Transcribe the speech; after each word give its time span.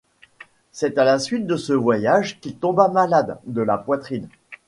C'est 0.71 0.97
à 0.97 1.03
la 1.03 1.19
suite 1.19 1.45
de 1.45 1.55
ce 1.55 1.73
voyage 1.73 2.39
qu'il 2.39 2.55
tomba 2.57 2.87
malade, 2.87 3.37
de 3.45 3.61
la 3.61 3.77
poitrine. 3.77 4.29